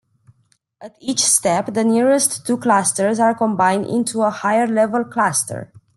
[0.81, 5.71] At each step, the nearest two clusters are combined into a higher-level cluster.